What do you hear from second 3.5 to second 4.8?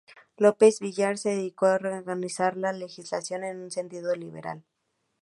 un sentido liberal.